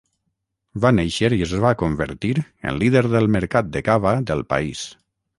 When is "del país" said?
4.33-4.83